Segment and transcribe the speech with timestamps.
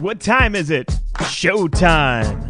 [0.00, 0.86] What time is it?
[1.18, 2.48] Showtime.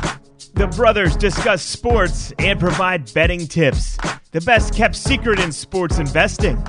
[0.55, 3.99] The brothers discuss sports and provide betting tips.
[4.31, 6.63] The best kept secret in sports investing.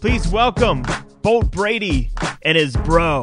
[0.00, 0.82] Please welcome
[1.22, 2.10] Bolt Brady
[2.42, 3.22] and his bro.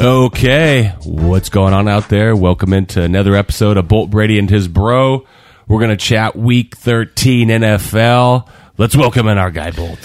[0.00, 2.34] Okay, what's going on out there?
[2.34, 5.24] Welcome into another episode of Bolt Brady and his bro.
[5.68, 8.48] We're going to chat week 13 NFL.
[8.78, 10.00] Let's welcome in our guy Bolt.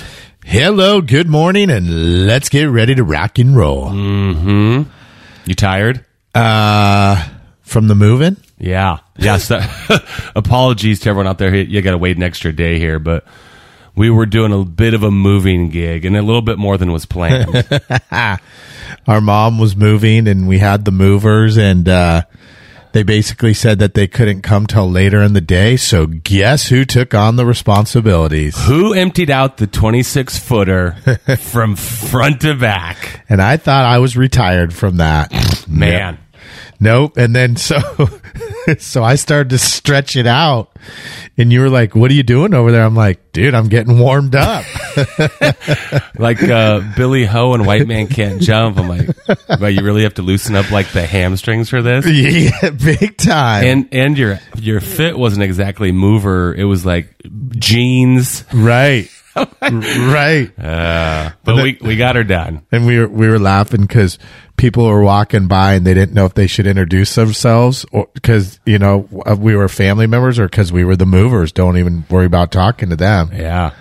[0.45, 3.89] Hello, good morning, and let's get ready to rock and roll.
[3.89, 4.85] Mm.
[5.45, 6.03] You tired?
[6.33, 7.27] Uh,
[7.61, 8.37] from the moving?
[8.57, 8.99] Yeah.
[9.17, 9.51] Yes.
[10.35, 11.53] apologies to everyone out there.
[11.53, 13.25] You got to wait an extra day here, but
[13.95, 16.91] we were doing a bit of a moving gig and a little bit more than
[16.91, 17.67] was planned.
[19.07, 22.23] Our mom was moving, and we had the movers, and uh,
[22.95, 25.75] they basically said that they couldn't come till later in the day.
[25.75, 28.57] So, guess who took on the responsibilities?
[28.67, 30.91] Who emptied out the 26 footer
[31.39, 33.25] from front to back?
[33.27, 35.29] And I thought I was retired from that.
[35.67, 36.19] Man.
[36.79, 37.17] Nope.
[37.17, 37.77] And then so
[38.79, 40.71] so I started to stretch it out
[41.37, 42.83] and you were like, What are you doing over there?
[42.83, 44.65] I'm like, dude, I'm getting warmed up.
[46.17, 48.77] like uh, Billy Ho and White Man Can't Jump.
[48.77, 49.09] I'm like,
[49.59, 52.07] but you really have to loosen up like the hamstrings for this?
[52.09, 53.65] yeah, big time.
[53.65, 56.53] And and your your fit wasn't exactly mover.
[56.53, 57.13] It was like
[57.57, 58.45] jeans.
[58.53, 59.09] right.
[59.61, 60.51] Right.
[60.57, 62.65] Uh, but we, we got her done.
[62.71, 64.17] And we were we were laughing because
[64.57, 68.59] people were walking by and they didn't know if they should introduce themselves or because
[68.65, 69.07] you know
[69.37, 71.51] we were family members or because we were the movers.
[71.51, 73.29] Don't even worry about talking to them.
[73.33, 73.71] Yeah.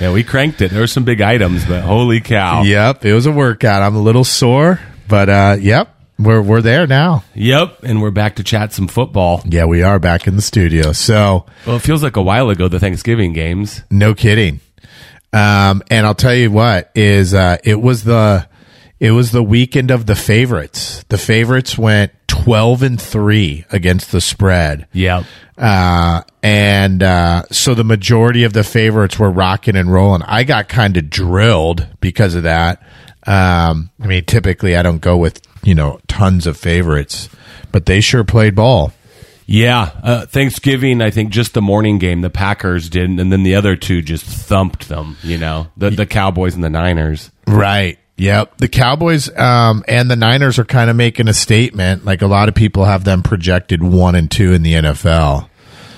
[0.00, 0.72] Yeah, we cranked it.
[0.72, 2.62] There were some big items, but holy cow.
[2.62, 3.82] Yep, it was a workout.
[3.82, 7.22] I'm a little sore, but uh, yep, we're we're there now.
[7.34, 9.42] Yep, and we're back to chat some football.
[9.44, 10.90] Yeah, we are back in the studio.
[10.90, 13.82] So, well, it feels like a while ago the Thanksgiving games.
[13.90, 14.60] No kidding.
[15.32, 18.46] Um, and I'll tell you what is uh, it was the
[19.00, 21.04] it was the weekend of the favorites.
[21.08, 24.86] The favorites went twelve and three against the spread.
[24.92, 25.24] Yep.
[25.56, 30.22] Uh, and uh, so the majority of the favorites were rocking and rolling.
[30.22, 32.82] I got kind of drilled because of that.
[33.26, 37.28] Um, I mean, typically I don't go with you know tons of favorites,
[37.70, 38.92] but they sure played ball.
[39.46, 41.02] Yeah, uh, Thanksgiving.
[41.02, 44.24] I think just the morning game, the Packers didn't, and then the other two just
[44.24, 45.16] thumped them.
[45.22, 47.30] You know, the the Cowboys and the Niners.
[47.46, 47.98] Right.
[48.18, 48.58] Yep.
[48.58, 52.04] The Cowboys um, and the Niners are kind of making a statement.
[52.04, 55.48] Like a lot of people have them projected one and two in the NFL.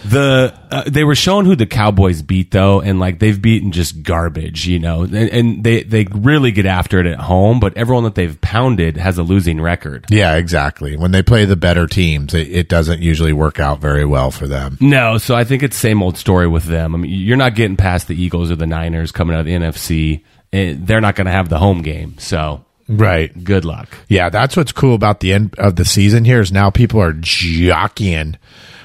[0.04, 4.02] The uh, they were showing who the Cowboys beat though, and like they've beaten just
[4.02, 7.58] garbage, you know, and, and, they they really get after it at home.
[7.58, 10.06] But everyone that they've pounded has a losing record.
[10.10, 10.96] Yeah, exactly.
[10.96, 14.46] When they play the better teams, it, it doesn't usually work out very well for
[14.46, 14.76] them.
[14.80, 16.94] No, so I think it's same old story with them.
[16.94, 19.52] I mean, you're not getting past the Eagles or the Niners coming out of the
[19.52, 20.22] NFC.
[20.52, 23.32] And they're not going to have the home game, so Right.
[23.42, 23.96] Good luck.
[24.08, 27.14] Yeah, that's what's cool about the end of the season here is now people are
[27.14, 28.36] jockeying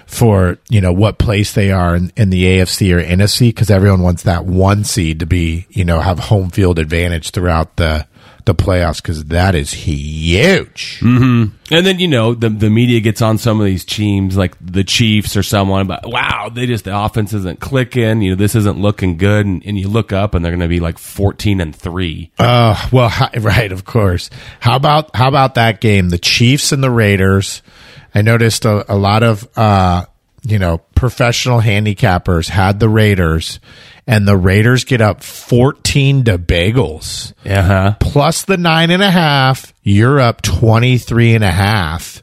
[0.09, 4.01] for you know what place they are in, in the AFC or NFC because everyone
[4.01, 8.07] wants that one seed to be you know have home field advantage throughout the
[8.45, 10.99] the playoffs because that is huge.
[11.01, 11.73] Mm-hmm.
[11.73, 14.83] And then you know the the media gets on some of these teams like the
[14.83, 18.23] Chiefs or someone, but wow, they just the offense isn't clicking.
[18.23, 20.67] You know this isn't looking good, and, and you look up and they're going to
[20.67, 22.31] be like fourteen and three.
[22.39, 24.31] Uh, well, right, of course.
[24.59, 26.09] How about how about that game?
[26.09, 27.61] The Chiefs and the Raiders.
[28.13, 30.05] I noticed a, a lot of uh,
[30.43, 33.59] you know professional handicappers had the Raiders,
[34.07, 37.33] and the Raiders get up fourteen to bagels.
[37.45, 37.95] Uh-huh.
[37.99, 42.21] Plus the nine and a half, you're up 23 and.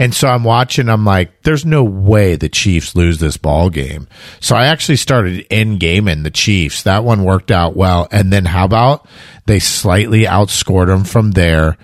[0.00, 4.06] And so I'm watching, I'm like, there's no way the Chiefs lose this ball game.
[4.40, 6.84] So I actually started in gaming the Chiefs.
[6.84, 8.06] That one worked out well.
[8.12, 9.08] And then how about
[9.46, 11.76] they slightly outscored them from there?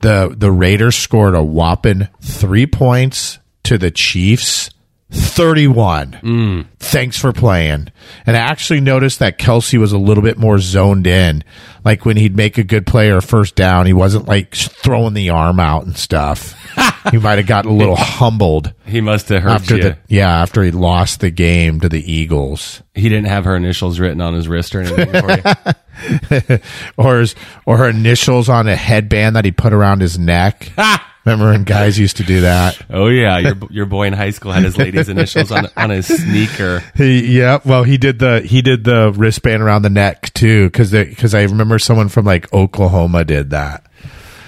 [0.00, 4.70] The the Raiders scored a whopping three points to the Chiefs
[5.10, 6.12] 31.
[6.22, 6.66] Mm.
[6.78, 7.88] Thanks for playing.
[8.26, 11.42] And I actually noticed that Kelce was a little bit more zoned in.
[11.84, 15.30] Like when he'd make a good play or first down, he wasn't like throwing the
[15.30, 16.54] arm out and stuff.
[17.10, 18.72] he might have gotten a little humbled.
[18.86, 19.82] He must have heard after you.
[19.82, 22.82] the yeah after he lost the game to the Eagles.
[22.94, 25.42] He didn't have her initials written on his wrist or anything.
[26.96, 27.34] or his
[27.66, 30.72] or her initials on a headband that he put around his neck.
[31.24, 32.80] Remember when guys used to do that?
[32.88, 36.06] Oh yeah, your your boy in high school had his lady's initials on on his
[36.06, 36.82] sneaker.
[36.96, 40.92] He, yeah, well, he did the he did the wristband around the neck too, because
[40.92, 43.84] because I remember someone from like Oklahoma did that.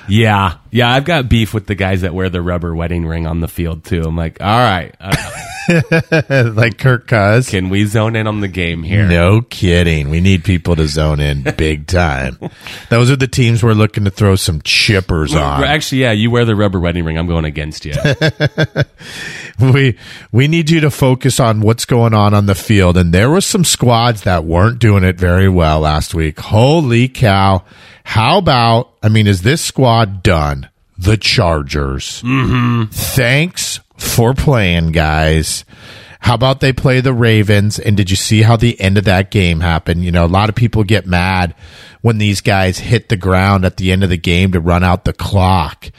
[0.08, 3.40] Yeah, yeah, I've got beef with the guys that wear the rubber wedding ring on
[3.40, 4.02] the field too.
[4.02, 7.48] I'm like, all right, uh, like Kirk Cuz.
[7.48, 9.06] Can we zone in on the game here?
[9.06, 10.10] No kidding.
[10.10, 12.38] We need people to zone in big time.
[12.90, 15.64] Those are the teams we're looking to throw some chippers on.
[15.64, 17.16] Actually, yeah, you wear the rubber wedding ring.
[17.18, 17.94] I'm going against you.
[19.60, 19.96] We
[20.32, 22.96] we need you to focus on what's going on on the field.
[22.96, 26.40] And there were some squads that weren't doing it very well last week.
[26.40, 27.62] Holy cow!
[28.04, 28.94] How about?
[29.02, 30.68] I mean, is this squad done?
[30.98, 32.22] The Chargers.
[32.22, 32.84] Mm-hmm.
[32.90, 35.64] Thanks for playing, guys.
[36.20, 37.80] How about they play the Ravens?
[37.80, 40.04] And did you see how the end of that game happened?
[40.04, 41.54] You know, a lot of people get mad
[42.00, 45.04] when these guys hit the ground at the end of the game to run out
[45.04, 45.90] the clock.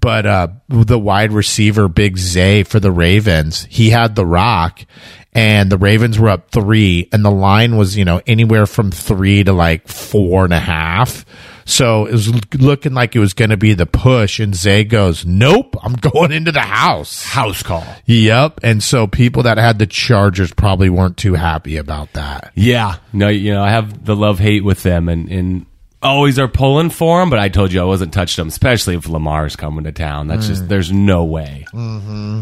[0.00, 4.84] But uh, the wide receiver, Big Zay for the Ravens, he had the rock,
[5.32, 9.42] and the Ravens were up three, and the line was, you know, anywhere from three
[9.44, 11.24] to like four and a half.
[11.64, 15.24] So it was looking like it was going to be the push, and Zay goes,
[15.24, 17.84] "Nope, I'm going into the house." House call.
[18.06, 18.60] Yep.
[18.62, 22.52] And so people that had the Chargers probably weren't too happy about that.
[22.54, 25.66] Yeah, no, you know, I have the love hate with them, and and
[26.02, 27.30] always are pulling for them.
[27.30, 30.28] But I told you I wasn't touching them, especially if Lamar's coming to town.
[30.28, 30.68] That's just mm.
[30.68, 31.66] there's no way.
[31.72, 32.40] Mm-hmm.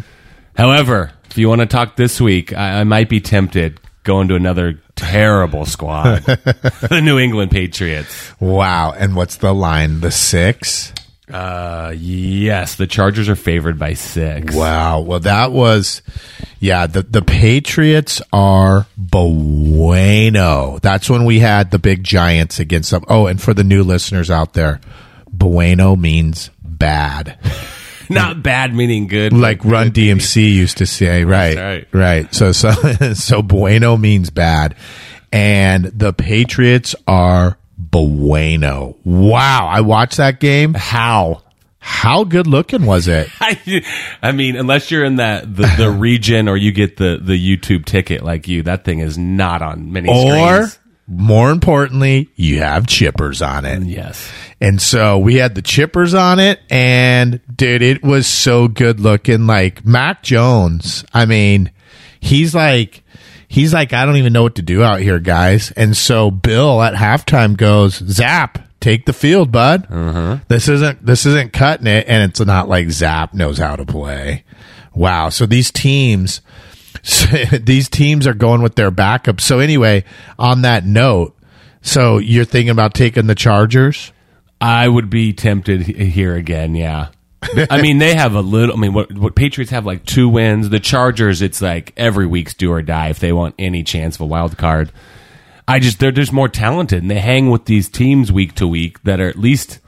[0.57, 4.35] However, if you want to talk this week, I, I might be tempted going to
[4.35, 8.33] another terrible squad, the New England Patriots.
[8.41, 8.93] Wow.
[8.93, 10.01] And what's the line?
[10.01, 10.93] The six?
[11.33, 14.55] Uh, yes, the Chargers are favored by six.
[14.55, 15.01] Wow.
[15.01, 16.03] Well, that was,
[16.59, 20.79] yeah, the, the Patriots are bueno.
[20.81, 23.05] That's when we had the big Giants against them.
[23.09, 24.81] Oh, and for the new listeners out there,
[25.31, 27.39] bueno means bad.
[28.15, 31.89] Not bad meaning good, like Run DMC used to say, right, right.
[31.93, 32.35] right.
[32.35, 32.71] So, so,
[33.15, 34.75] so bueno means bad,
[35.33, 38.97] and the Patriots are bueno.
[39.05, 40.75] Wow, I watched that game.
[40.75, 41.43] How?
[41.83, 43.31] How good looking was it?
[43.41, 43.59] I,
[44.23, 47.87] I mean, unless you're in that the, the region or you get the the YouTube
[47.87, 50.79] ticket like you, that thing is not on many Or screens.
[51.07, 53.83] more importantly, you have chippers on it.
[53.85, 54.31] Yes.
[54.61, 59.47] And so we had the chippers on it, and dude, it was so good looking.
[59.47, 61.71] Like Mac Jones, I mean,
[62.21, 63.03] he's like,
[63.49, 65.71] he's like, I don't even know what to do out here, guys.
[65.73, 69.87] And so Bill at halftime goes, Zap, take the field, bud.
[69.91, 70.39] Uh-huh.
[70.49, 74.45] This isn't this isn't cutting it, and it's not like Zap knows how to play.
[74.95, 75.31] Wow.
[75.31, 76.43] So these teams,
[77.63, 79.41] these teams are going with their backup.
[79.41, 80.05] So anyway,
[80.39, 81.35] on that note,
[81.83, 84.13] so you're thinking about taking the Chargers?
[84.61, 86.75] I would be tempted here again.
[86.75, 87.09] Yeah.
[87.71, 88.77] I mean, they have a little.
[88.77, 90.69] I mean, what what Patriots have like two wins.
[90.69, 94.21] The Chargers, it's like every week's do or die if they want any chance of
[94.23, 94.93] a wild card.
[95.67, 99.03] I just they're just more talented, and they hang with these teams week to week
[99.05, 99.79] that are at least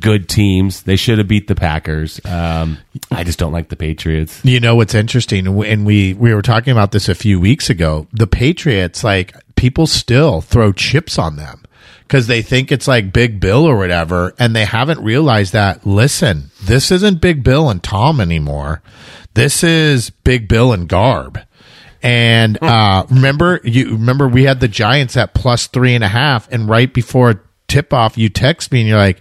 [0.00, 0.82] good teams.
[0.82, 2.20] They should have beat the Packers.
[2.24, 2.78] Um,
[3.10, 4.42] I just don't like the Patriots.
[4.44, 8.06] You know what's interesting, and we we were talking about this a few weeks ago.
[8.12, 11.65] The Patriots, like people, still throw chips on them
[12.06, 15.84] because they think it's like Big Bill or whatever, and they haven't realized that.
[15.86, 18.82] Listen, this isn't Big Bill and Tom anymore.
[19.34, 21.40] This is Big Bill and Garb.
[22.02, 26.50] And uh, remember, you remember we had the Giants at plus three and a half,
[26.52, 29.20] and right before tip off, you text me and you're like,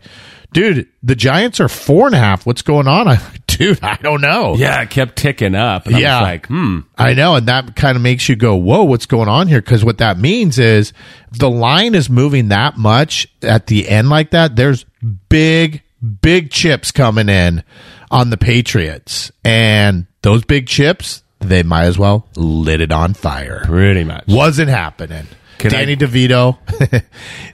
[0.53, 2.45] "Dude, the Giants are four and a half.
[2.45, 3.19] What's going on?" I,
[3.57, 4.55] dude, I don't know.
[4.55, 5.85] Yeah, it kept ticking up.
[5.87, 6.17] And Yeah.
[6.17, 6.79] I was like, hmm.
[6.97, 9.83] I know, and that kind of makes you go, "Whoa, what's going on here?" Because
[9.83, 10.93] what that means is
[11.31, 14.55] the line is moving that much at the end like that.
[14.55, 14.85] There's
[15.29, 15.81] big,
[16.21, 17.63] big chips coming in
[18.11, 23.61] on the Patriots, and those big chips, they might as well lit it on fire.
[23.65, 24.25] Pretty much.
[24.27, 25.27] Wasn't happening.
[25.57, 26.57] Can Danny I- DeVito,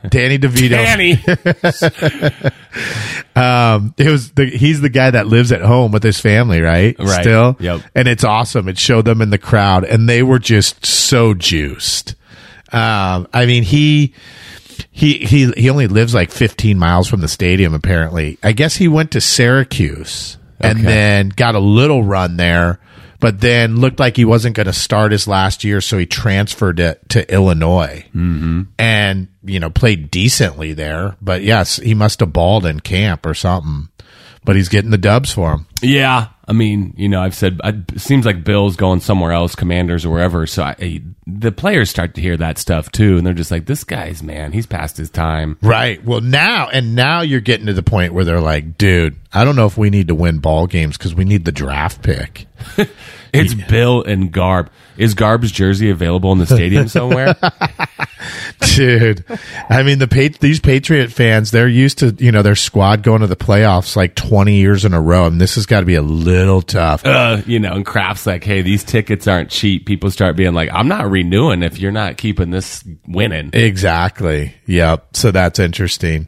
[0.09, 0.69] Danny DeVito.
[0.69, 2.51] Danny.
[3.35, 6.95] Um, it was the he's the guy that lives at home with his family, right?
[6.99, 7.21] Right.
[7.21, 7.81] Still, Yep.
[7.95, 8.67] And it's awesome.
[8.67, 12.15] It showed them in the crowd, and they were just so juiced.
[12.73, 14.13] Um, I mean, he
[14.91, 17.73] he he he only lives like 15 miles from the stadium.
[17.73, 20.85] Apparently, I guess he went to Syracuse and Okay.
[20.87, 22.79] then got a little run there,
[23.21, 26.79] but then looked like he wasn't going to start his last year, so he transferred
[26.79, 28.63] it to Illinois mm-hmm.
[28.77, 31.15] and you know played decently there.
[31.21, 33.87] But yes, he must have balled in camp or something.
[34.43, 35.67] But he's getting the dubs for him.
[35.83, 40.05] Yeah, I mean, you know, I've said it seems like Bill's going somewhere else, Commanders
[40.05, 40.45] or wherever.
[40.45, 43.65] So I, I- the players start to hear that stuff too, and they're just like,
[43.65, 46.03] "This guy's man, he's past his time." Right.
[46.03, 49.55] Well, now and now you're getting to the point where they're like, dude, I don't
[49.55, 52.47] know if we need to win ball games because we need the draft pick.
[53.33, 54.69] It's Bill and Garb.
[54.97, 57.33] Is Garb's jersey available in the stadium somewhere?
[58.75, 59.25] dude.
[59.69, 63.27] I mean, the these Patriot fans, they're used to you know their squad going to
[63.27, 66.01] the playoffs like twenty years in a row, and this has got to be a
[66.01, 67.05] little tough.
[67.05, 69.85] Uh, you know, and Kraft's like, hey, these tickets aren't cheap.
[69.85, 73.51] People start being like, I'm not renewing if you're not keeping this winning.
[73.53, 74.55] Exactly.
[74.65, 75.17] Yep.
[75.17, 76.27] So that's interesting.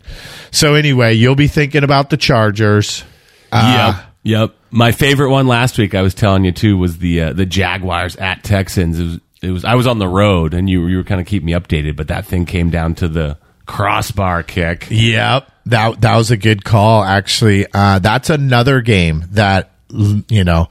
[0.52, 3.04] So anyway, you'll be thinking about the Chargers.
[3.52, 4.06] Uh, yep.
[4.24, 4.56] Yep.
[4.72, 8.16] My favorite one last week, I was telling you too, was the uh, the Jaguars
[8.16, 9.00] at Texans.
[9.00, 11.28] It was, it was I was on the road, and you you were kind of
[11.28, 14.88] keeping me updated, but that thing came down to the crossbar kick.
[14.90, 15.52] Yep.
[15.68, 17.04] That that was a good call.
[17.04, 19.70] Actually, uh, that's another game that
[20.30, 20.70] you know,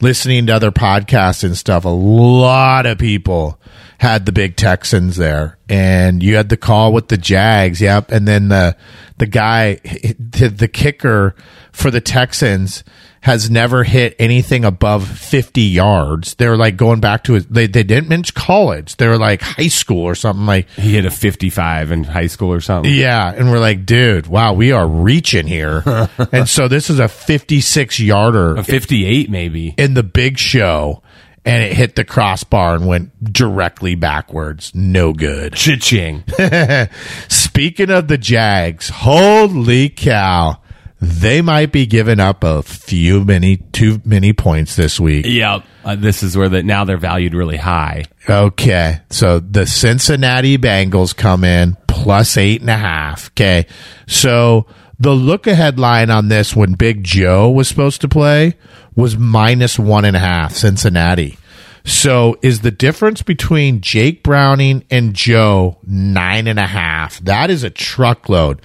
[0.00, 1.84] listening to other podcasts and stuff.
[1.84, 3.58] A lot of people
[3.98, 7.80] had the big Texans there, and you had the call with the Jags.
[7.80, 8.76] Yep, and then the
[9.18, 11.34] the guy, the, the kicker
[11.74, 12.84] for the Texans
[13.20, 16.34] has never hit anything above 50 yards.
[16.34, 18.96] They're like going back to his, they, they didn't mention college.
[18.96, 22.52] They were like high school or something like, He hit a 55 in high school
[22.52, 22.92] or something.
[22.92, 23.32] yeah.
[23.34, 25.82] And we're like, dude, wow, we are reaching here.
[26.32, 29.74] and so this is a 56 yarder A 58 maybe.
[29.78, 31.02] in the big show
[31.46, 34.74] and it hit the crossbar and went directly backwards.
[34.74, 35.54] No good.
[35.54, 36.24] Cha-ching.
[37.28, 40.58] Speaking of the Jags, holy cow.
[41.04, 45.26] They might be giving up a few many too many points this week.
[45.26, 45.64] yep.
[45.84, 48.04] Uh, this is where the, now they're valued really high.
[48.28, 49.00] Okay.
[49.10, 53.30] So the Cincinnati Bengals come in plus eight and a half.
[53.32, 53.66] Okay.
[54.06, 54.66] So
[54.98, 58.54] the look ahead line on this when Big Joe was supposed to play
[58.96, 61.36] was minus one and a half Cincinnati.
[61.84, 67.18] So is the difference between Jake Browning and Joe nine and a half?
[67.20, 68.62] That is a truckload.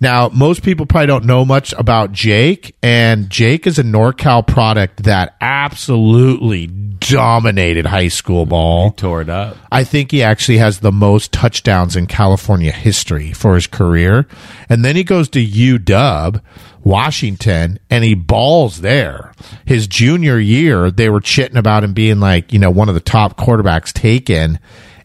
[0.00, 5.04] Now, most people probably don't know much about Jake, and Jake is a NorCal product
[5.04, 8.92] that absolutely dominated high school ball.
[8.92, 9.56] Tore it up.
[9.70, 14.26] I think he actually has the most touchdowns in California history for his career.
[14.68, 16.40] And then he goes to UW,
[16.84, 19.32] Washington, and he balls there.
[19.64, 23.00] His junior year, they were chitting about him being like, you know, one of the
[23.00, 24.60] top quarterbacks taken.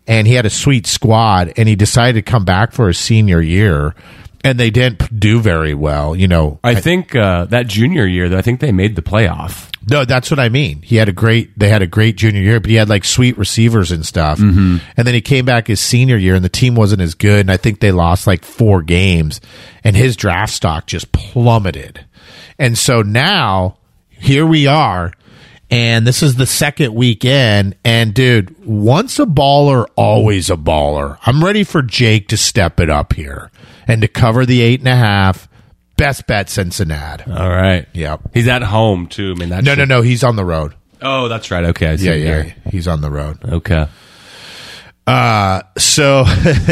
[0.05, 3.41] And he had a sweet squad, and he decided to come back for his senior
[3.41, 3.95] year.
[4.43, 6.59] And they didn't do very well, you know.
[6.63, 9.69] I think uh, that junior year, I think they made the playoff.
[9.89, 10.81] No, that's what I mean.
[10.81, 13.37] He had a great, they had a great junior year, but he had like sweet
[13.37, 14.39] receivers and stuff.
[14.39, 14.77] Mm-hmm.
[14.95, 17.41] And then he came back his senior year and the team wasn't as good.
[17.41, 19.41] And I think they lost like four games
[19.83, 22.05] and his draft stock just plummeted.
[22.57, 23.77] And so now
[24.09, 25.13] here we are.
[25.71, 27.75] And this is the second weekend.
[27.85, 31.17] And dude, once a baller, always a baller.
[31.25, 33.51] I'm ready for Jake to step it up here
[33.89, 35.47] and to cover the eight and a half.
[35.97, 37.29] Best bet Cincinnati.
[37.29, 37.85] All right.
[37.91, 38.29] Yep.
[38.33, 39.33] He's at home too.
[39.35, 40.01] I mean, that No, no, no.
[40.01, 40.73] He's on the road.
[41.01, 41.65] Oh, that's right.
[41.65, 41.87] Okay.
[41.87, 42.41] I see Yeah, yeah.
[42.43, 42.55] here.
[42.71, 43.37] He's on the road.
[43.43, 43.85] Okay.
[45.77, 46.25] So,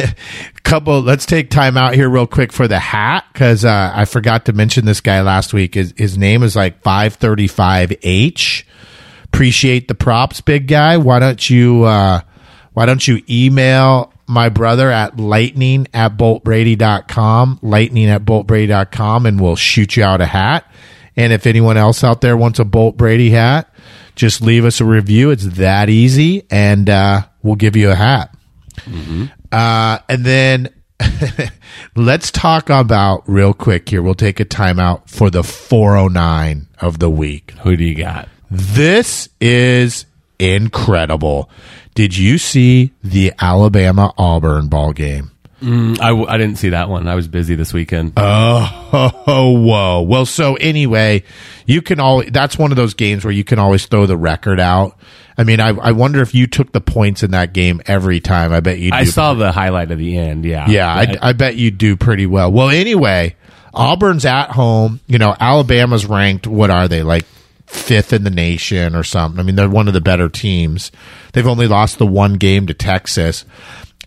[0.64, 1.02] couple.
[1.02, 4.54] Let's take time out here real quick for the hat because uh, I forgot to
[4.54, 5.74] mention this guy last week.
[5.76, 8.66] His, his name is like five thirty five H.
[9.26, 10.98] Appreciate the props, big guy.
[10.98, 11.84] Why don't you?
[11.84, 12.22] Uh,
[12.74, 19.56] why don't you email my brother at lightning at boltbrady.com, lightning at boltbrady.com, and we'll
[19.56, 20.70] shoot you out a hat.
[21.16, 23.74] And if anyone else out there wants a Bolt Brady hat,
[24.16, 25.32] just leave us a review.
[25.32, 28.36] It's that easy, and uh, we'll give you a hat.
[29.52, 30.70] Uh, and then
[31.96, 34.02] let's talk about real quick here.
[34.02, 37.52] We'll take a timeout for the 409 of the week.
[37.64, 38.30] Who do you got?
[38.50, 40.06] This is
[40.40, 41.50] incredible.
[41.96, 45.32] Did you see the Alabama Auburn ball game?
[45.62, 47.08] Mm, I, w- I didn't see that one.
[47.08, 48.14] I was busy this weekend.
[48.16, 49.12] Oh,
[49.66, 50.02] whoa.
[50.04, 51.24] Well, so anyway,
[51.66, 54.60] you can all, that's one of those games where you can always throw the record
[54.60, 55.00] out.
[55.36, 58.54] I mean, I, I wonder if you took the points in that game every time.
[58.54, 60.46] I bet you I saw the highlight of the end.
[60.46, 60.68] Yeah.
[60.70, 62.52] Yeah, I, I bet you do pretty well.
[62.52, 63.36] Well, anyway,
[63.74, 65.00] Auburn's at home.
[65.08, 66.46] You know, Alabama's ranked.
[66.46, 67.26] What are they like?
[67.68, 69.40] Fifth in the nation or something.
[69.40, 70.92] I mean, they're one of the better teams.
[71.34, 73.46] They've only lost the one game to Texas,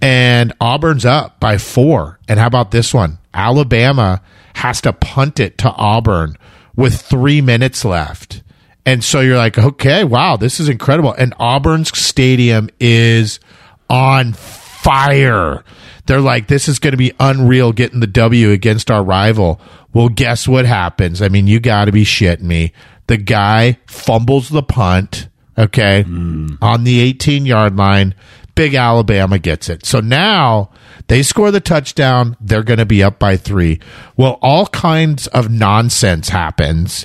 [0.02, 2.18] and Auburn's up by four.
[2.26, 3.18] And how about this one?
[3.34, 4.22] Alabama
[4.54, 6.36] has to punt it to Auburn
[6.74, 8.42] with three minutes left.
[8.86, 11.12] And so you're like, okay, wow, this is incredible.
[11.12, 13.40] And Auburn's stadium is
[13.88, 15.62] on fire.
[16.06, 19.60] They're like, this is going to be unreal getting the W against our rival.
[19.92, 21.20] Well, guess what happens?
[21.20, 22.72] I mean, you got to be shitting me.
[23.10, 25.26] The guy fumbles the punt,
[25.58, 28.14] okay, on the 18 yard line.
[28.54, 29.84] Big Alabama gets it.
[29.84, 30.70] So now
[31.08, 32.36] they score the touchdown.
[32.40, 33.80] They're going to be up by three.
[34.16, 37.04] Well, all kinds of nonsense happens.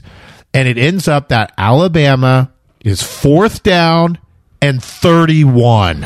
[0.53, 4.19] And it ends up that Alabama is fourth down
[4.61, 6.05] and 31.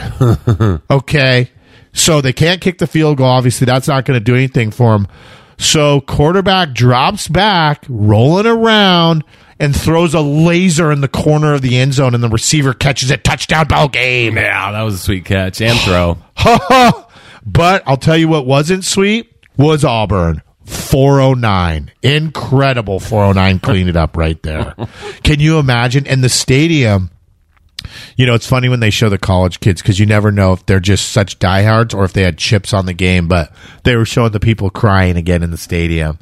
[0.90, 1.52] okay.
[1.92, 3.28] So they can't kick the field goal.
[3.28, 5.10] Obviously, that's not going to do anything for them.
[5.58, 9.26] So quarterback drops back, rolling around,
[9.60, 13.12] and throws a laser in the corner of the end zone, and the receiver catches
[13.12, 13.24] it.
[13.24, 14.38] Touchdown ball game.
[14.38, 16.18] Yeah, that was a sweet catch and throw.
[17.46, 20.42] but I'll tell you what wasn't sweet was Auburn.
[20.66, 21.92] 409.
[22.04, 24.76] Incredible 409 clean it up right there.
[25.24, 26.06] Can you imagine?
[26.06, 27.10] And the stadium,
[28.16, 30.66] you know, it's funny when they show the college kids because you never know if
[30.68, 33.52] they're just such diehards or if they had chips on the game, but
[33.84, 36.20] they were showing the people crying again in the stadium.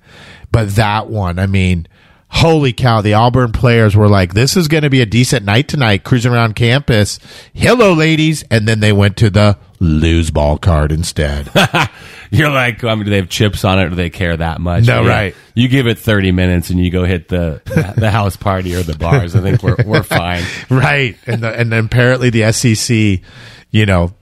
[0.49, 1.87] But that one, I mean,
[2.29, 5.67] holy cow, the Auburn players were like, this is going to be a decent night
[5.67, 7.19] tonight, cruising around campus.
[7.53, 8.43] Hello, ladies.
[8.51, 11.49] And then they went to the lose ball card instead.
[12.31, 14.59] You're like, I mean, do they have chips on it or do they care that
[14.59, 14.85] much?
[14.85, 15.09] No, Yeah.
[15.09, 15.35] right.
[15.53, 17.61] You give it 30 minutes and you go hit the
[17.97, 19.35] the house party or the bars.
[19.35, 20.43] I think we're we're fine.
[20.69, 23.21] right and the, and apparently the SEC
[23.71, 24.13] you know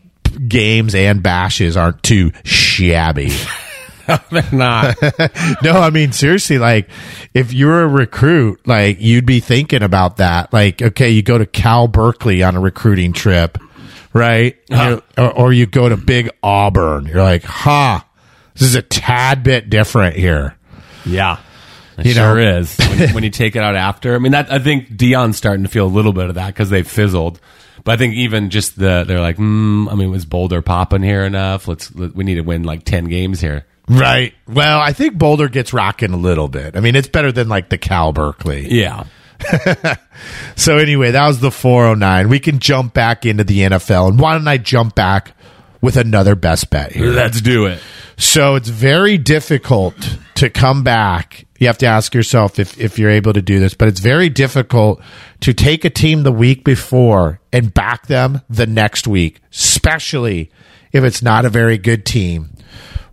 [0.48, 3.32] games and bashes aren't too shabby
[4.32, 4.96] They're not.
[5.64, 6.90] no i mean seriously like
[7.34, 11.46] if you're a recruit like you'd be thinking about that like okay you go to
[11.46, 13.58] cal berkeley on a recruiting trip
[14.14, 18.02] right You're- or, or you go to big auburn you're like huh
[18.54, 20.56] this is a tad bit different here
[21.06, 21.40] Yeah.
[21.98, 22.58] It You sure know?
[22.60, 22.78] is.
[22.78, 24.16] When, when you take it out after.
[24.16, 26.70] I mean, that I think Deion's starting to feel a little bit of that because
[26.70, 27.40] they fizzled.
[27.86, 31.24] But I think even just the they're like, mm, I mean, was Boulder popping here
[31.24, 31.70] enough?
[31.70, 33.66] Let's let, we need to win like ten games here.
[33.88, 37.48] Right well i think boulder gets rocking a little bit i mean it's better than
[37.48, 39.06] like the cal berkeley Yeah.
[40.56, 42.30] So anyway, that was the 409.
[42.30, 44.10] We can jump back into the NFL.
[44.10, 45.34] And why don't I jump back
[45.82, 47.08] with another best bet here?
[47.08, 47.82] Let's do it.
[48.18, 51.46] So it's very difficult to come back.
[51.60, 54.30] You have to ask yourself if, if you're able to do this, but it's very
[54.30, 55.02] difficult
[55.42, 60.50] to take a team the week before and back them the next week, especially
[60.94, 62.52] if it's not a very good team.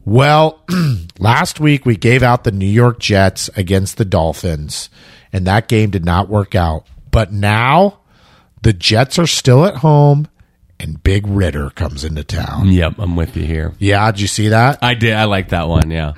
[0.05, 0.65] Well,
[1.19, 4.91] last week we gave out the New York Jets against the Dolphins,
[5.33, 6.87] and that game did not work out.
[7.11, 8.01] But now
[8.63, 10.29] the Jets are still at home,
[10.81, 12.69] and Big Ridder comes into town.
[12.69, 13.75] Yep, I'm with you here.
[13.79, 14.79] Yeah, did you see that?
[14.83, 15.15] I did.
[15.15, 15.91] I like that one.
[15.91, 16.15] Yeah.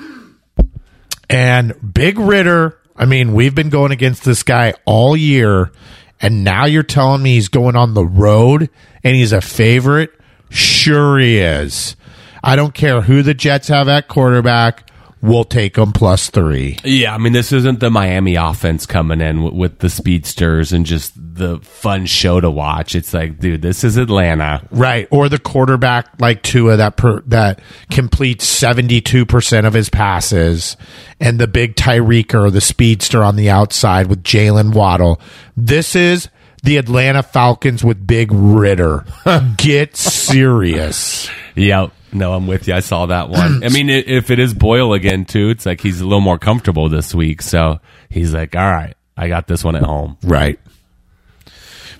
[1.28, 5.72] And Big Ridder, I mean, we've been going against this guy all year,
[6.20, 8.70] and now you're telling me he's going on the road
[9.02, 10.10] and he's a favorite?
[10.48, 11.96] Sure he is.
[12.44, 14.90] I don't care who the Jets have at quarterback.
[15.22, 16.78] We'll take them plus three.
[16.84, 20.84] Yeah, I mean, this isn't the Miami offense coming in with, with the speedsters and
[20.84, 22.94] just the fun show to watch.
[22.94, 24.68] It's like, dude, this is Atlanta.
[24.70, 25.08] Right.
[25.10, 30.76] Or the quarterback like Tua that per, that completes 72% of his passes
[31.18, 35.22] and the big Tyreek or the speedster on the outside with Jaylen Waddle.
[35.56, 36.28] This is
[36.64, 39.06] the Atlanta Falcons with Big Ridder.
[39.56, 41.30] Get serious.
[41.54, 41.92] Yep.
[42.14, 42.74] No, I'm with you.
[42.74, 43.64] I saw that one.
[43.64, 46.88] I mean, if it is Boyle again too, it's like he's a little more comfortable
[46.88, 47.42] this week.
[47.42, 50.16] So he's like, all right, I got this one at home.
[50.22, 50.58] Right.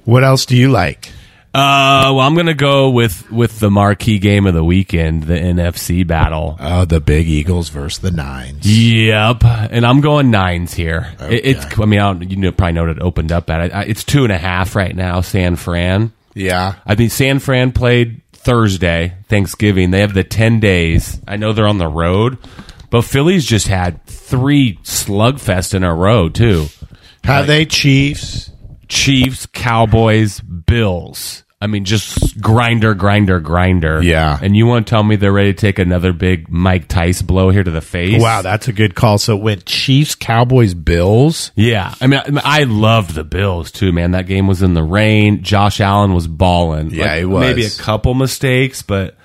[0.05, 1.11] What else do you like?
[1.55, 6.05] Uh, well, I'm gonna go with with the marquee game of the weekend, the NFC
[6.05, 6.57] battle.
[6.59, 8.67] Oh, the Big Eagles versus the Nines.
[8.67, 11.15] Yep, and I'm going nines here.
[11.21, 13.73] It, it's, I mean, I you know, probably know what it opened up at.
[13.73, 15.21] I, it's two and a half right now.
[15.21, 16.13] San Fran.
[16.35, 16.75] Yeah.
[16.85, 19.91] I think San Fran played Thursday, Thanksgiving.
[19.91, 21.21] They have the 10 days.
[21.27, 22.39] I know they're on the road,
[22.91, 26.67] but Philly's just had three slugfest in a row, too.
[27.25, 28.51] Have they Chiefs?
[28.89, 31.44] Chiefs, Cowboys, Bills.
[31.61, 34.03] I mean, just grinder, grinder, grinder.
[34.03, 34.39] Yeah.
[34.43, 37.49] And you want to tell me they're ready to take another big Mike Tice blow
[37.51, 38.21] here to the face?
[38.21, 39.17] Wow, that's a good call.
[39.17, 41.53] So it went Chiefs, Cowboys, Bills.
[41.55, 44.11] Yeah, I mean, I, I loved the Bills too, man.
[44.11, 45.43] That game was in the rain.
[45.43, 46.91] Josh Allen was balling.
[46.91, 47.41] Yeah, he was.
[47.41, 49.17] Maybe a couple mistakes, but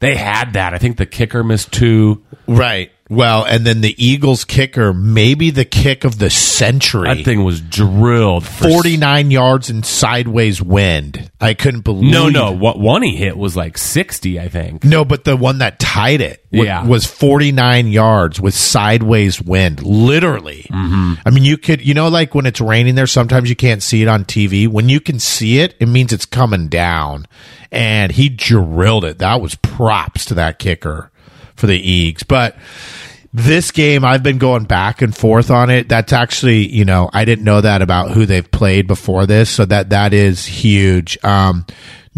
[0.00, 0.74] they had that.
[0.74, 2.24] I think the kicker missed two.
[2.46, 2.92] Right.
[3.08, 7.14] Well, and then the Eagles kicker, maybe the kick of the century.
[7.14, 8.44] That thing was drilled.
[8.44, 11.30] for- 49 yards in sideways wind.
[11.40, 12.50] I couldn't believe No, no.
[12.50, 14.82] What one he hit was like sixty, I think.
[14.84, 16.84] No, but the one that tied it wa- Yeah.
[16.84, 20.66] was 49 yards with sideways wind, literally.
[20.72, 21.14] Mm-hmm.
[21.24, 24.02] I mean, you could, you know, like when it's raining there, sometimes you can't see
[24.02, 24.66] it on TV.
[24.66, 27.26] When you can see it, it means it's coming down.
[27.70, 29.18] And he drilled it.
[29.18, 31.10] That was props to that kicker
[31.56, 31.80] for the
[32.14, 32.26] Eags.
[32.26, 32.56] But
[33.32, 35.88] this game, I've been going back and forth on it.
[35.88, 39.64] That's actually, you know, I didn't know that about who they've played before this, so
[39.66, 41.18] that that is huge.
[41.22, 41.66] Um,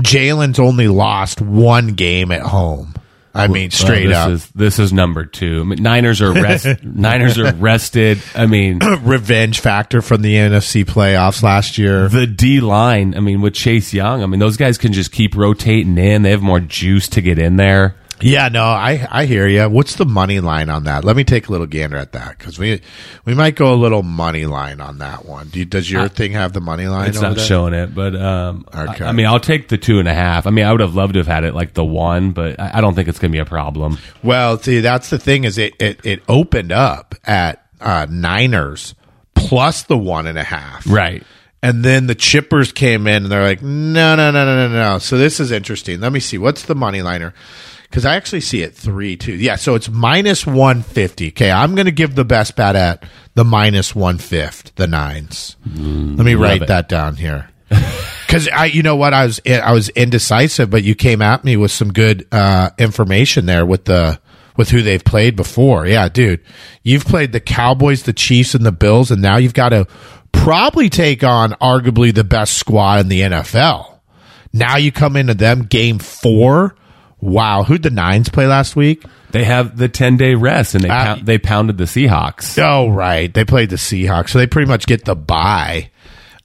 [0.01, 2.95] Jalen's only lost one game at home.
[3.35, 5.61] I mean, straight Well, up this is this is number two.
[5.61, 8.21] I mean, Niners are rest, Niners are rested.
[8.35, 12.09] I mean, revenge factor from the NFC playoffs last year.
[12.09, 13.15] the D line.
[13.17, 16.23] I mean, with Chase Young, I mean, those guys can just keep rotating in.
[16.23, 17.95] They have more juice to get in there.
[18.21, 19.69] Yeah, no, I I hear you.
[19.69, 21.05] What's the money line on that?
[21.05, 22.81] Let me take a little gander at that because we
[23.25, 25.49] we might go a little money line on that one.
[25.49, 27.09] Do you, does your thing have the money line?
[27.09, 27.45] It's not there?
[27.45, 29.05] showing it, but um, Okay.
[29.05, 30.47] I, I mean, I'll take the two and a half.
[30.47, 32.79] I mean, I would have loved to have had it like the one, but I,
[32.79, 33.99] I don't think it's going to be a problem.
[34.23, 38.95] Well, see, that's the thing is it it, it opened up at uh, Niners
[39.35, 41.23] plus the one and a half, Right.
[41.61, 44.99] And then the chippers came in and they're like, no, no, no, no, no, no.
[44.99, 46.01] So this is interesting.
[46.01, 46.39] Let me see.
[46.39, 47.35] What's the money liner?
[47.89, 49.33] Because I actually see it three, two.
[49.33, 49.57] Yeah.
[49.57, 51.29] So it's minus 150.
[51.29, 51.51] Okay.
[51.51, 55.57] I'm going to give the best bet at the minus one fifth, the nines.
[55.65, 56.69] Let me write it.
[56.69, 57.51] that down here.
[58.29, 61.57] Because I, you know what, I was I was indecisive, but you came at me
[61.57, 64.21] with some good uh, information there with the
[64.55, 65.87] with who they've played before.
[65.87, 66.43] Yeah, dude,
[66.83, 69.87] you've played the Cowboys, the Chiefs, and the Bills, and now you've got to
[70.31, 73.99] probably take on arguably the best squad in the NFL.
[74.53, 76.77] Now you come into them game four.
[77.21, 79.05] Wow, who'd the Nines play last week?
[79.31, 82.59] They have the 10 day rest and they, Uh, pound, they pounded the Seahawks.
[82.63, 85.91] Oh, right, they played the Seahawks, so they pretty much get the bye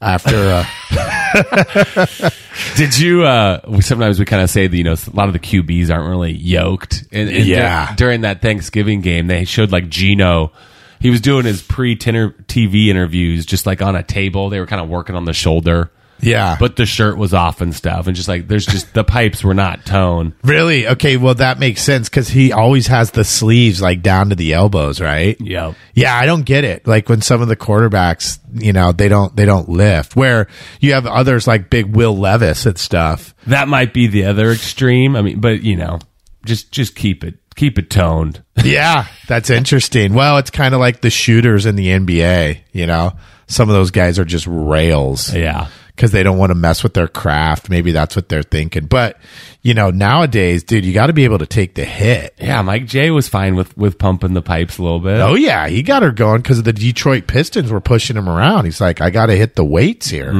[0.01, 0.65] after.
[0.91, 2.29] Uh,
[2.75, 5.39] Did you, uh, sometimes we kind of say that, you know, a lot of the
[5.39, 7.05] QBs aren't really yoked.
[7.11, 7.87] And, and Yeah.
[7.89, 10.51] dur- during that Thanksgiving game, they showed like Geno.
[10.99, 14.49] He was doing his pre TV interviews just like on a table.
[14.49, 15.91] They were kind of working on the shoulder.
[16.23, 18.07] Yeah, But the shirt was off and stuff.
[18.07, 20.33] And just like, there's just, the pipes were not toned.
[20.43, 20.87] Really?
[20.87, 24.53] Okay, well that makes sense because he always has the sleeves like down to the
[24.53, 25.39] elbows, right?
[25.39, 25.75] Yep.
[25.93, 26.87] Yeah, I don't get it.
[26.87, 30.15] Like when some of the quarterbacks, you know, they don't they don't lift.
[30.15, 30.47] Where
[30.79, 33.33] you have others like Big Will Levis and stuff.
[33.47, 35.15] That might be the other extreme.
[35.15, 35.99] I mean, but you know,
[36.45, 38.43] just, just keep it, keep it toned.
[38.63, 40.13] Yeah, that's interesting.
[40.13, 42.59] Well, it's kind of like the shooters in the NBA.
[42.71, 43.11] You know,
[43.47, 45.33] some of those guys are just rails.
[45.35, 45.67] Yeah.
[45.95, 47.69] Because they don't want to mess with their craft.
[47.69, 48.85] Maybe that's what they're thinking.
[48.85, 49.19] But
[49.61, 52.33] you know, nowadays, dude, you got to be able to take the hit.
[52.39, 52.61] Yeah.
[52.61, 55.19] Mike J was fine with, with pumping the pipes a little bit.
[55.19, 58.65] Oh yeah, he got her going because the Detroit Pistons were pushing him around.
[58.65, 60.31] He's like, I got to hit the weights here.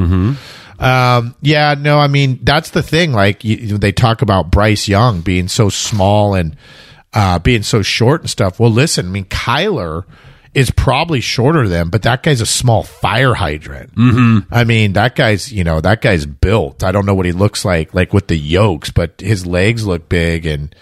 [0.80, 3.14] Um, yeah, no, I mean that's the thing.
[3.14, 6.58] Like you, they talk about Bryce Young being so small and
[7.14, 8.60] uh, being so short and stuff.
[8.60, 10.04] Well, listen, I mean Kyler
[10.54, 13.96] is probably shorter than, but that guy's a small fire hydrant.
[13.96, 14.54] Mm-hmm.
[14.54, 16.84] I mean that guy's you know that guy's built.
[16.84, 20.10] I don't know what he looks like like with the yokes, but his legs look
[20.10, 20.74] big and.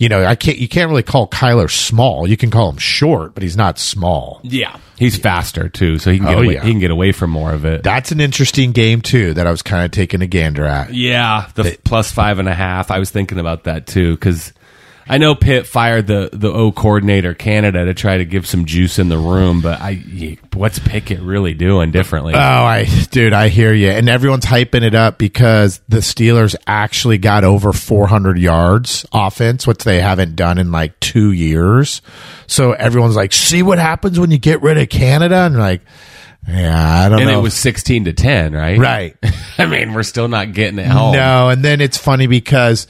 [0.00, 0.58] You know, I can't.
[0.58, 2.24] You can't really call Kyler small.
[2.28, 4.38] You can call him short, but he's not small.
[4.44, 4.76] Yeah.
[4.96, 6.62] He's faster too, so he can get Oh, away, yeah.
[6.62, 7.82] he can get away from more of it.
[7.82, 9.34] That's an interesting game too.
[9.34, 10.94] That I was kind of taking a gander at.
[10.94, 12.92] yeah, the plus five and a half.
[12.92, 14.52] I was thinking about that too because
[15.08, 18.98] I know Pitt fired the the O coordinator Canada to try to give some juice
[18.98, 22.34] in the room, but I what's Pickett really doing differently?
[22.34, 23.88] Oh, I dude, I hear you.
[23.88, 29.84] And everyone's hyping it up because the Steelers actually got over 400 yards offense, which
[29.84, 32.02] they haven't done in like 2 years.
[32.46, 35.82] So everyone's like, "See what happens when you get rid of Canada?" And like,
[36.46, 37.22] yeah, I don't know.
[37.22, 37.38] and know.
[37.40, 38.78] it was sixteen to ten, right?
[38.78, 39.16] right.
[39.58, 41.14] I mean, we're still not getting it home.
[41.14, 42.86] No, and then it's funny because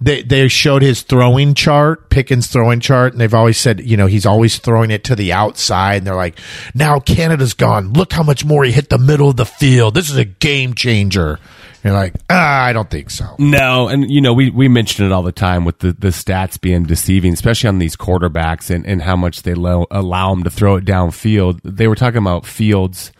[0.00, 4.06] they they showed his throwing chart, Pickett's throwing chart, and they've always said, you know,
[4.06, 5.98] he's always throwing it to the outside.
[5.98, 6.38] And they're like,
[6.74, 7.92] now Canada's gone.
[7.92, 9.94] Look how much more he hit the middle of the field.
[9.94, 11.38] This is a game changer.
[11.84, 13.36] You're like, ah, I don't think so.
[13.38, 16.60] No, and you know we, we mention it all the time with the, the stats
[16.60, 20.50] being deceiving, especially on these quarterbacks and, and how much they lo- allow them to
[20.50, 21.60] throw it downfield.
[21.64, 23.12] They were talking about Fields,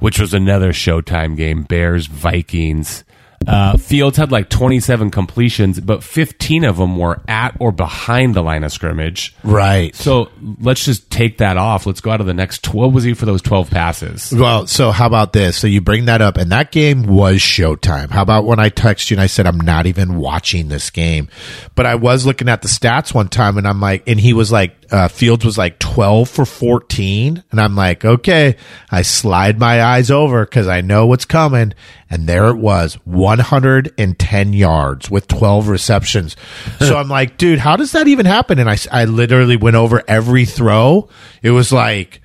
[0.00, 3.04] which was another Showtime game, Bears Vikings.
[3.46, 8.42] Uh, Fields had like 27 completions, but 15 of them were at or behind the
[8.42, 9.34] line of scrimmage.
[9.42, 9.94] Right.
[9.94, 10.30] So
[10.60, 11.86] let's just take that off.
[11.86, 12.94] Let's go out of the next 12.
[12.94, 14.32] Was he for those 12 passes?
[14.32, 15.56] Well, so how about this?
[15.56, 18.10] So you bring that up, and that game was Showtime.
[18.10, 21.28] How about when I texted you and I said I'm not even watching this game,
[21.74, 24.50] but I was looking at the stats one time, and I'm like, and he was
[24.52, 28.56] like, uh, Fields was like 12 for 14, and I'm like, okay,
[28.92, 31.74] I slide my eyes over because I know what's coming,
[32.08, 36.36] and there it was, 110 yards with 12 receptions.
[36.78, 38.60] so I'm like, dude, how does that even happen?
[38.60, 41.08] And I, I literally went over every throw.
[41.42, 42.20] It was like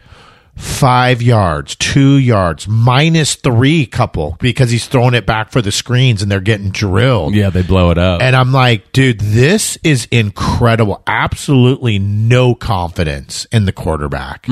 [0.60, 6.22] five yards, two yards, minus three couple because he's throwing it back for the screens
[6.22, 7.34] and they're getting drilled.
[7.34, 8.22] Yeah, they blow it up.
[8.22, 11.02] And I'm like, dude, this is incredible.
[11.08, 14.48] Absolutely no confidence in the quarterback.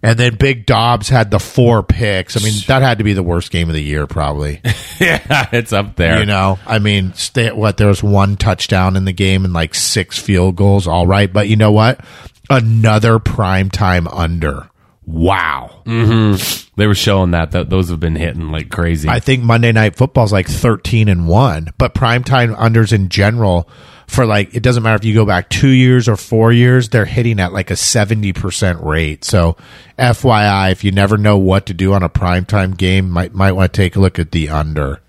[0.00, 2.36] And then Big Dobbs had the four picks.
[2.36, 4.60] I mean, that had to be the worst game of the year, probably.
[5.00, 6.20] yeah, it's up there.
[6.20, 7.76] You know, I mean, stay, what?
[7.76, 10.86] There was one touchdown in the game and like six field goals.
[10.86, 12.00] All right, but you know what?
[12.48, 14.70] Another prime time under.
[15.08, 15.82] Wow.
[15.86, 16.70] Mm-hmm.
[16.76, 19.08] They were showing that that those have been hitting like crazy.
[19.08, 23.70] I think Monday Night Football's like thirteen and one, but primetime unders in general
[24.06, 27.06] for like it doesn't matter if you go back two years or four years, they're
[27.06, 29.24] hitting at like a seventy percent rate.
[29.24, 29.56] So,
[29.98, 33.72] FYI, if you never know what to do on a primetime game, might might want
[33.72, 35.00] to take a look at the under.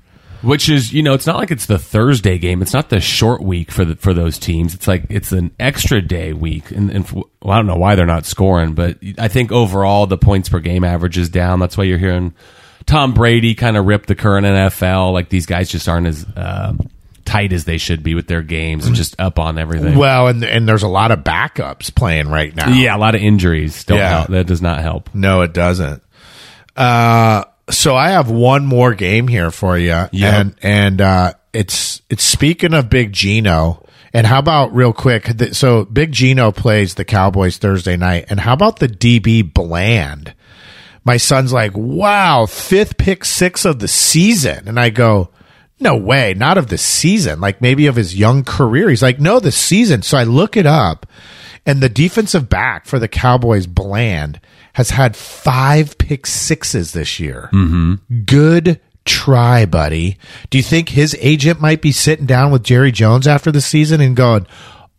[0.41, 2.61] Which is, you know, it's not like it's the Thursday game.
[2.61, 4.73] It's not the short week for the for those teams.
[4.73, 8.05] It's like it's an extra day week, and, and well, I don't know why they're
[8.05, 11.59] not scoring, but I think overall the points per game average is down.
[11.59, 12.33] That's why you're hearing
[12.85, 15.11] Tom Brady kind of rip the current NFL.
[15.11, 16.73] Like these guys just aren't as uh,
[17.25, 19.97] tight as they should be with their games and just up on everything.
[19.97, 22.69] Well, and and there's a lot of backups playing right now.
[22.69, 23.83] yeah, a lot of injuries.
[23.83, 24.09] Don't Yeah.
[24.09, 24.27] help.
[24.29, 25.09] That does not help.
[25.13, 26.01] No, it doesn't.
[26.77, 30.39] Uh, so I have one more game here for you, Yeah.
[30.41, 33.85] and and uh, it's it's speaking of Big Geno.
[34.11, 35.29] And how about real quick?
[35.51, 40.33] So Big Geno plays the Cowboys Thursday night, and how about the DB Bland?
[41.03, 45.29] My son's like, "Wow, fifth pick six of the season," and I go,
[45.79, 47.39] "No way, not of the season.
[47.39, 50.65] Like maybe of his young career." He's like, "No, the season." So I look it
[50.65, 51.05] up,
[51.69, 54.41] and the defensive back for the Cowboys, Bland,
[54.73, 57.47] has had five pick sixes this year.
[57.53, 58.23] Mm-hmm.
[58.25, 60.17] Good try, buddy.
[60.49, 64.01] Do you think his agent might be sitting down with Jerry Jones after the season
[64.01, 64.47] and going,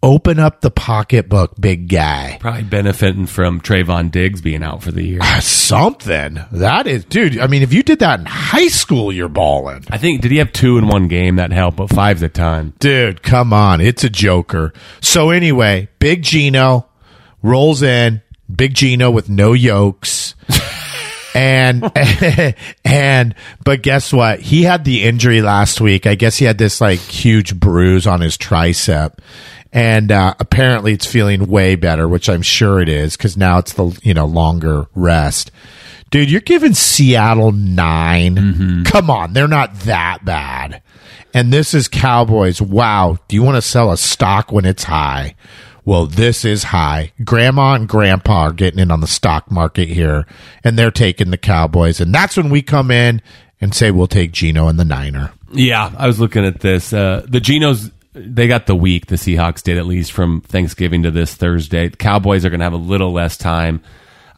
[0.03, 2.39] "Open up the pocketbook, big guy"?
[2.41, 5.19] Probably benefiting from Trevon Diggs being out for the year.
[5.23, 7.39] Uh, something that is, dude.
[7.39, 10.39] I mean, if you did that in high school, you're balling, I think did he
[10.39, 12.73] have two in one game that helped, but five's a ton.
[12.79, 13.23] dude.
[13.23, 14.73] Come on, it's a joker.
[15.01, 16.87] So anyway, Big Geno
[17.43, 18.23] rolls in.
[18.55, 20.35] Big Geno with no yokes.
[21.35, 21.91] And
[22.85, 24.41] and but guess what?
[24.41, 26.07] He had the injury last week.
[26.07, 29.19] I guess he had this like huge bruise on his tricep.
[29.73, 33.75] And uh, apparently it's feeling way better, which I'm sure it is because now it's
[33.75, 35.51] the you know longer rest.
[36.11, 40.83] Dude, you're giving Seattle 9 Come on, they're not that bad.
[41.33, 42.61] And this is Cowboys.
[42.61, 43.19] Wow.
[43.29, 45.37] Do you want to sell a stock when it's high?
[45.91, 47.11] Well, this is high.
[47.25, 50.25] Grandma and grandpa are getting in on the stock market here,
[50.63, 52.01] and they're taking the Cowboys.
[52.01, 53.21] And that's when we come in
[53.61, 55.33] and say we'll take Geno and the Niner.
[55.53, 56.93] Yeah, I was looking at this.
[56.93, 59.07] Uh, the Genos, they got the week.
[59.07, 61.89] The Seahawks did at least from Thanksgiving to this Thursday.
[61.89, 63.83] The Cowboys are going to have a little less time.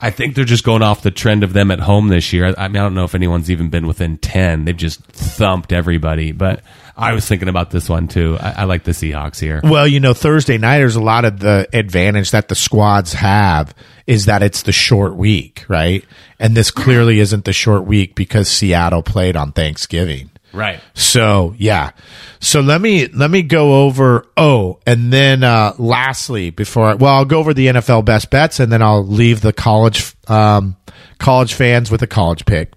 [0.00, 2.46] I think they're just going off the trend of them at home this year.
[2.46, 4.64] I, I mean, I don't know if anyone's even been within ten.
[4.64, 6.32] They've just thumped everybody.
[6.32, 6.62] But
[6.96, 8.36] I was thinking about this one too.
[8.40, 9.60] I, I like the Seahawks here.
[9.64, 13.74] Well, you know, Thursday nighters, a lot of the advantage that the squads have
[14.06, 16.04] is that it's the short week, right?
[16.38, 20.30] And this clearly isn't the short week because Seattle played on Thanksgiving.
[20.52, 20.80] Right.
[20.94, 21.92] So yeah.
[22.40, 27.14] So let me let me go over oh and then uh lastly before I, well
[27.14, 30.76] I'll go over the NFL best bets and then I'll leave the college um
[31.18, 32.74] college fans with a college pick.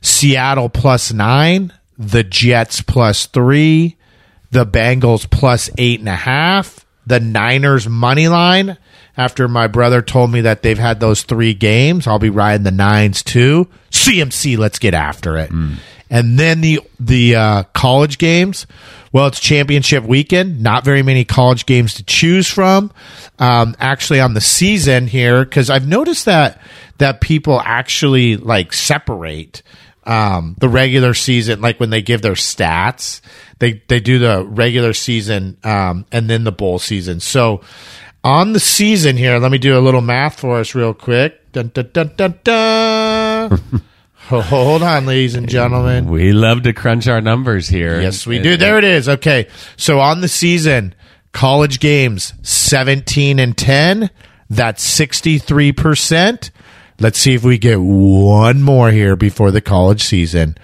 [0.00, 3.96] Seattle plus nine, the Jets plus three,
[4.50, 8.76] the Bengals plus eight and a half, the Niners money line.
[9.14, 12.70] After my brother told me that they've had those three games, I'll be riding the
[12.70, 13.68] nines too.
[13.90, 15.50] CMC, let's get after it.
[16.08, 18.66] And then the the uh, college games.
[19.12, 20.62] Well, it's championship weekend.
[20.62, 22.90] Not very many college games to choose from.
[23.38, 26.60] Um, actually, on the season here, because I've noticed that
[26.98, 29.62] that people actually like separate
[30.04, 33.20] um, the regular season, like when they give their stats,
[33.58, 37.20] they they do the regular season um, and then the bowl season.
[37.20, 37.62] So
[38.24, 41.52] on the season here, let me do a little math for us real quick.
[41.52, 43.60] Dun, dun, dun, dun, dun.
[44.28, 46.08] Hold on, ladies and gentlemen.
[46.08, 48.00] We love to crunch our numbers here.
[48.00, 48.56] Yes, we do.
[48.56, 49.08] There it is.
[49.08, 49.48] Okay.
[49.76, 50.94] So on the season,
[51.32, 54.10] college games 17 and 10.
[54.48, 56.50] That's 63%.
[57.00, 60.56] Let's see if we get one more here before the college season.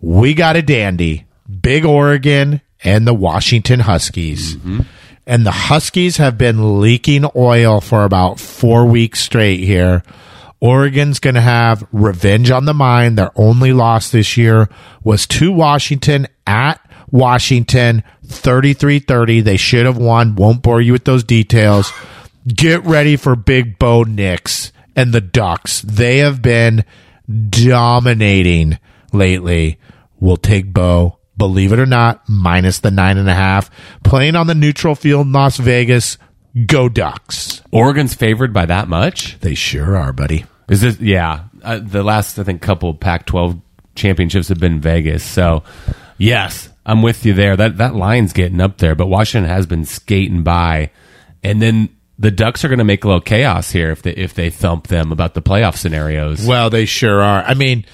[0.00, 1.26] We got a dandy.
[1.62, 4.56] Big Oregon and the Washington Huskies.
[4.56, 4.80] Mm-hmm.
[5.26, 10.02] And the Huskies have been leaking oil for about four weeks straight here.
[10.60, 13.16] Oregon's going to have revenge on the mind.
[13.16, 14.68] Their only loss this year
[15.02, 19.40] was to Washington at Washington, 33 30.
[19.40, 20.36] They should have won.
[20.36, 21.92] Won't bore you with those details.
[22.46, 25.82] Get ready for Big Bo Nix and the Ducks.
[25.82, 26.84] They have been
[27.48, 28.78] dominating
[29.12, 29.78] lately.
[30.18, 33.70] We'll take Bo, believe it or not, minus the nine and a half.
[34.04, 36.18] Playing on the neutral field in Las Vegas.
[36.66, 37.62] Go Ducks.
[37.70, 39.38] Oregon's favored by that much.
[39.40, 40.44] They sure are, buddy.
[40.68, 41.00] Is this?
[41.00, 43.60] Yeah, uh, the last I think couple Pac-12
[43.94, 45.22] championships have been Vegas.
[45.24, 45.62] So,
[46.18, 47.56] yes, I'm with you there.
[47.56, 50.90] That that line's getting up there, but Washington has been skating by,
[51.42, 51.88] and then
[52.20, 54.88] the Ducks are going to make a little chaos here if they if they thump
[54.88, 56.46] them about the playoff scenarios.
[56.46, 57.42] Well, they sure are.
[57.42, 57.86] I mean,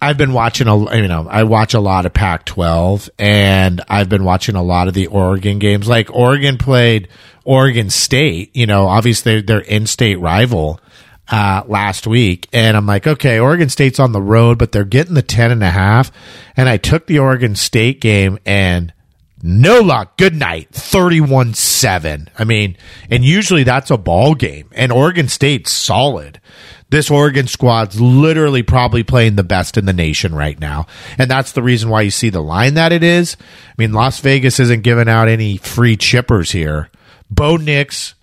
[0.00, 4.22] I've been watching a you know I watch a lot of Pac-12 and I've been
[4.22, 5.88] watching a lot of the Oregon games.
[5.88, 7.08] Like Oregon played
[7.44, 10.80] Oregon State, you know, obviously their in-state rival
[11.28, 15.14] uh, last week, and I'm like, okay, Oregon State's on the road, but they're getting
[15.14, 16.12] the ten and a half,
[16.56, 18.92] and I took the Oregon State game and.
[19.42, 20.16] No luck.
[20.16, 20.68] Good night.
[20.72, 22.28] 31 7.
[22.38, 22.76] I mean,
[23.10, 24.68] and usually that's a ball game.
[24.72, 26.40] And Oregon State's solid
[26.90, 30.86] this Oregon squad's literally probably playing the best in the nation right now.
[31.18, 33.36] And that's the reason why you see the line that it is.
[33.40, 36.90] I mean, Las Vegas isn't giving out any free chippers here.
[37.30, 38.14] Bo Nix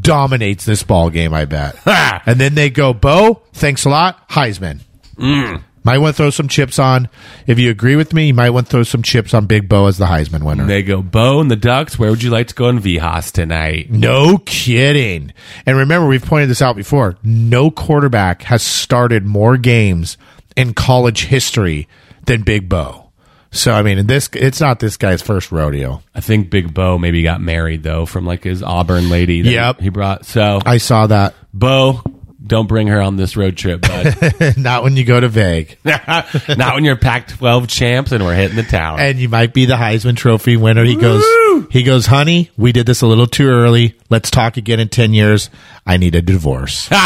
[0.00, 1.76] dominates this ball game, I bet.
[2.26, 4.28] and then they go, Bo, thanks a lot.
[4.30, 4.80] Heisman.
[5.16, 5.64] Mm.
[5.82, 7.08] Might want to throw some chips on.
[7.46, 9.86] If you agree with me, you might want to throw some chips on Big Bo
[9.86, 10.66] as the Heisman winner.
[10.66, 13.90] They go, Bo and the Ducks, where would you like to go in Vegas tonight?
[13.90, 15.32] No kidding.
[15.64, 17.16] And remember, we've pointed this out before.
[17.22, 20.18] No quarterback has started more games
[20.56, 21.88] in college history
[22.26, 23.06] than Big Bo.
[23.52, 26.02] So I mean, this it's not this guy's first rodeo.
[26.14, 29.42] I think Big Bo maybe got married though from like his Auburn lady.
[29.42, 29.80] That Yep.
[29.80, 30.24] he brought.
[30.24, 31.34] So I saw that.
[31.52, 32.00] Bo,
[32.44, 34.56] don't bring her on this road trip, bud.
[34.56, 35.76] not when you go to Vegas.
[35.84, 38.98] Not when you're Pac-12 champs and we're hitting the town.
[39.00, 40.84] and you might be the Heisman Trophy winner.
[40.84, 41.68] He goes, Woo!
[41.70, 43.96] he goes, honey, we did this a little too early.
[44.08, 45.50] Let's talk again in 10 years.
[45.86, 46.88] I need a divorce.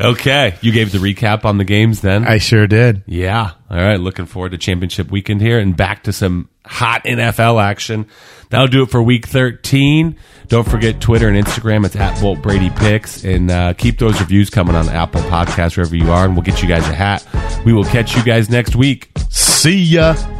[0.00, 2.26] okay, you gave the recap on the games then.
[2.26, 3.02] I sure did.
[3.06, 3.52] Yeah.
[3.70, 3.98] All right.
[4.00, 8.06] Looking forward to championship weekend here and back to some hot NFL action.
[8.50, 10.16] That'll do it for week 13.
[10.48, 11.84] Don't forget Twitter and Instagram.
[11.84, 13.24] It's at Bolt Brady Picks.
[13.24, 16.62] And uh, keep those reviews coming on Apple Podcasts, wherever you are, and we'll get
[16.62, 17.26] you guys a hat.
[17.64, 19.10] We will catch you guys next week.
[19.28, 20.37] See ya.